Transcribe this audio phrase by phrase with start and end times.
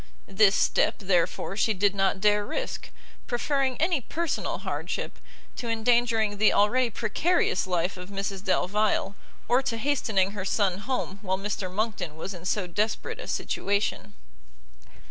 [0.25, 2.89] This step, therefore, she did not dare risk,
[3.27, 5.19] preferring any personal hardship,
[5.57, 9.13] to endangering the already precarious life of Mrs Delvile,
[9.47, 14.15] or to hastening her son home while Mr Monckton was in so desperate a situation.